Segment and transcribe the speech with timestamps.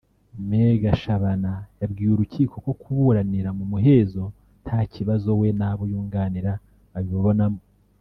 [0.49, 4.23] Me Gashabana yabwiye urukiko ko kuburanira mu muhezo
[4.63, 6.53] nta kibazo we n’abo yunganira
[6.93, 7.61] babibonamo